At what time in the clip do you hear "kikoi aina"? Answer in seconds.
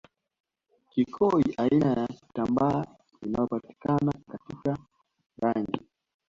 0.91-1.89